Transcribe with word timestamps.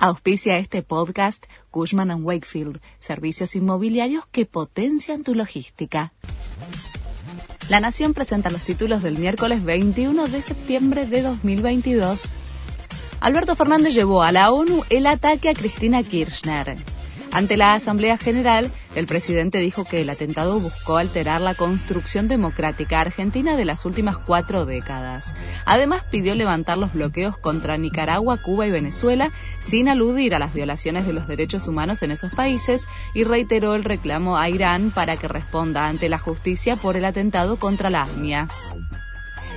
Auspicia 0.00 0.58
este 0.58 0.84
podcast 0.84 1.44
Cushman⁇ 1.72 2.10
Wakefield, 2.22 2.80
servicios 3.00 3.56
inmobiliarios 3.56 4.24
que 4.30 4.46
potencian 4.46 5.24
tu 5.24 5.34
logística. 5.34 6.12
La 7.68 7.80
Nación 7.80 8.14
presenta 8.14 8.48
los 8.48 8.62
títulos 8.62 9.02
del 9.02 9.18
miércoles 9.18 9.64
21 9.64 10.28
de 10.28 10.40
septiembre 10.40 11.04
de 11.06 11.22
2022. 11.22 12.22
Alberto 13.18 13.56
Fernández 13.56 13.92
llevó 13.92 14.22
a 14.22 14.30
la 14.30 14.52
ONU 14.52 14.84
el 14.88 15.04
ataque 15.04 15.48
a 15.48 15.54
Cristina 15.54 16.04
Kirchner. 16.04 16.76
Ante 17.30 17.56
la 17.58 17.74
Asamblea 17.74 18.16
General, 18.16 18.70
el 18.94 19.06
presidente 19.06 19.58
dijo 19.58 19.84
que 19.84 20.00
el 20.00 20.10
atentado 20.10 20.58
buscó 20.60 20.96
alterar 20.96 21.40
la 21.40 21.54
construcción 21.54 22.26
democrática 22.26 23.00
argentina 23.00 23.56
de 23.56 23.66
las 23.66 23.84
últimas 23.84 24.16
cuatro 24.18 24.64
décadas. 24.64 25.34
Además, 25.66 26.04
pidió 26.10 26.34
levantar 26.34 26.78
los 26.78 26.94
bloqueos 26.94 27.36
contra 27.36 27.76
Nicaragua, 27.76 28.38
Cuba 28.42 28.66
y 28.66 28.70
Venezuela 28.70 29.30
sin 29.60 29.88
aludir 29.88 30.34
a 30.34 30.38
las 30.38 30.54
violaciones 30.54 31.06
de 31.06 31.12
los 31.12 31.28
derechos 31.28 31.68
humanos 31.68 32.02
en 32.02 32.12
esos 32.12 32.32
países 32.32 32.88
y 33.14 33.24
reiteró 33.24 33.74
el 33.74 33.84
reclamo 33.84 34.38
a 34.38 34.48
Irán 34.48 34.90
para 34.90 35.16
que 35.16 35.28
responda 35.28 35.86
ante 35.86 36.08
la 36.08 36.18
justicia 36.18 36.76
por 36.76 36.96
el 36.96 37.04
atentado 37.04 37.58
contra 37.58 37.90
la 37.90 38.02
ASMIA. 38.02 38.48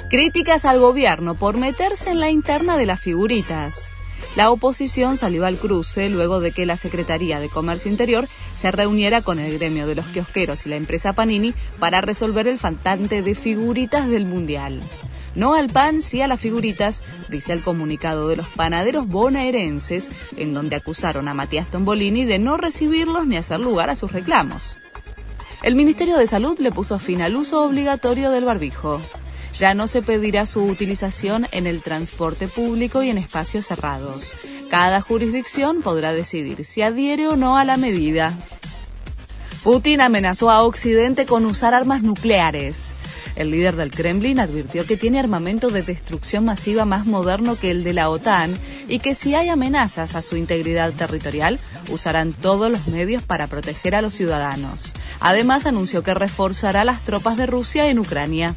Críticas 0.09 0.65
al 0.65 0.79
gobierno 0.79 1.35
por 1.35 1.57
meterse 1.57 2.09
en 2.09 2.19
la 2.19 2.29
interna 2.29 2.75
de 2.75 2.85
las 2.85 2.99
figuritas. 2.99 3.89
La 4.35 4.49
oposición 4.49 5.17
salió 5.17 5.45
al 5.45 5.57
cruce 5.57 6.09
luego 6.09 6.39
de 6.39 6.51
que 6.51 6.65
la 6.65 6.77
Secretaría 6.77 7.41
de 7.41 7.49
Comercio 7.49 7.91
Interior 7.91 8.27
se 8.55 8.71
reuniera 8.71 9.21
con 9.21 9.39
el 9.39 9.57
gremio 9.57 9.87
de 9.87 9.95
los 9.95 10.05
kiosqueros 10.05 10.65
y 10.65 10.69
la 10.69 10.77
empresa 10.77 11.11
Panini 11.11 11.53
para 11.79 11.99
resolver 11.99 12.47
el 12.47 12.57
faltante 12.57 13.21
de 13.21 13.35
figuritas 13.35 14.07
del 14.07 14.25
Mundial. 14.25 14.81
No 15.35 15.53
al 15.53 15.67
pan, 15.69 16.01
sí 16.01 16.21
a 16.21 16.27
las 16.27 16.39
figuritas, 16.39 17.03
dice 17.29 17.51
el 17.53 17.61
comunicado 17.61 18.27
de 18.29 18.37
los 18.37 18.47
panaderos 18.47 19.07
bonaerenses, 19.07 20.09
en 20.37 20.53
donde 20.53 20.77
acusaron 20.77 21.27
a 21.27 21.33
Matías 21.33 21.67
Tombolini 21.67 22.25
de 22.25 22.39
no 22.39 22.57
recibirlos 22.57 23.27
ni 23.27 23.37
hacer 23.37 23.59
lugar 23.59 23.89
a 23.89 23.95
sus 23.95 24.11
reclamos. 24.11 24.75
El 25.61 25.75
Ministerio 25.75 26.17
de 26.17 26.27
Salud 26.27 26.57
le 26.59 26.71
puso 26.71 26.99
fin 26.99 27.21
al 27.21 27.35
uso 27.35 27.63
obligatorio 27.63 28.31
del 28.31 28.45
barbijo. 28.45 28.99
Ya 29.57 29.73
no 29.73 29.87
se 29.87 30.01
pedirá 30.01 30.45
su 30.45 30.63
utilización 30.63 31.47
en 31.51 31.67
el 31.67 31.81
transporte 31.81 32.47
público 32.47 33.03
y 33.03 33.09
en 33.09 33.17
espacios 33.17 33.67
cerrados. 33.67 34.33
Cada 34.69 35.01
jurisdicción 35.01 35.81
podrá 35.81 36.13
decidir 36.13 36.65
si 36.65 36.81
adhiere 36.81 37.27
o 37.27 37.35
no 37.35 37.57
a 37.57 37.65
la 37.65 37.77
medida. 37.77 38.33
Putin 39.63 40.01
amenazó 40.01 40.49
a 40.49 40.63
Occidente 40.63 41.25
con 41.25 41.45
usar 41.45 41.73
armas 41.73 42.01
nucleares. 42.01 42.95
El 43.35 43.51
líder 43.51 43.75
del 43.75 43.91
Kremlin 43.91 44.39
advirtió 44.39 44.85
que 44.85 44.97
tiene 44.97 45.19
armamento 45.19 45.69
de 45.69 45.83
destrucción 45.83 46.45
masiva 46.45 46.85
más 46.85 47.05
moderno 47.05 47.55
que 47.55 47.71
el 47.71 47.83
de 47.83 47.93
la 47.93 48.09
OTAN 48.09 48.57
y 48.87 48.99
que 48.99 49.15
si 49.15 49.35
hay 49.35 49.49
amenazas 49.49 50.15
a 50.15 50.21
su 50.21 50.35
integridad 50.35 50.91
territorial, 50.93 51.59
usarán 51.89 52.33
todos 52.33 52.71
los 52.71 52.87
medios 52.87 53.23
para 53.23 53.47
proteger 53.47 53.95
a 53.95 54.01
los 54.01 54.13
ciudadanos. 54.13 54.93
Además, 55.19 55.65
anunció 55.65 56.03
que 56.03 56.13
reforzará 56.13 56.83
las 56.83 57.01
tropas 57.01 57.37
de 57.37 57.45
Rusia 57.45 57.87
en 57.87 57.99
Ucrania. 57.99 58.55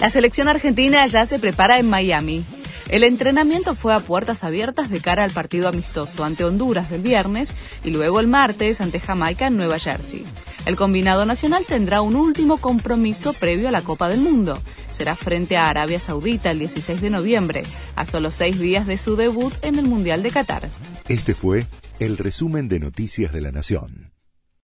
La 0.00 0.08
selección 0.08 0.48
argentina 0.48 1.06
ya 1.06 1.26
se 1.26 1.38
prepara 1.38 1.78
en 1.78 1.90
Miami. 1.90 2.42
El 2.88 3.04
entrenamiento 3.04 3.74
fue 3.74 3.92
a 3.92 4.00
puertas 4.00 4.42
abiertas 4.44 4.88
de 4.88 4.98
cara 5.00 5.24
al 5.24 5.30
partido 5.30 5.68
amistoso 5.68 6.24
ante 6.24 6.42
Honduras 6.42 6.88
del 6.88 7.02
viernes 7.02 7.54
y 7.84 7.90
luego 7.90 8.18
el 8.18 8.26
martes 8.26 8.80
ante 8.80 8.98
Jamaica 8.98 9.46
en 9.46 9.58
Nueva 9.58 9.78
Jersey. 9.78 10.24
El 10.64 10.76
combinado 10.76 11.26
nacional 11.26 11.64
tendrá 11.68 12.00
un 12.00 12.16
último 12.16 12.56
compromiso 12.56 13.34
previo 13.34 13.68
a 13.68 13.72
la 13.72 13.82
Copa 13.82 14.08
del 14.08 14.20
Mundo. 14.20 14.58
Será 14.90 15.14
frente 15.14 15.58
a 15.58 15.68
Arabia 15.68 16.00
Saudita 16.00 16.50
el 16.50 16.60
16 16.60 17.02
de 17.02 17.10
noviembre, 17.10 17.62
a 17.94 18.06
solo 18.06 18.30
seis 18.30 18.58
días 18.58 18.86
de 18.86 18.96
su 18.96 19.16
debut 19.16 19.52
en 19.62 19.78
el 19.78 19.86
Mundial 19.86 20.22
de 20.22 20.30
Qatar. 20.30 20.68
Este 21.08 21.34
fue 21.34 21.66
el 21.98 22.16
resumen 22.16 22.68
de 22.68 22.80
Noticias 22.80 23.32
de 23.32 23.42
la 23.42 23.52
Nación. 23.52 24.09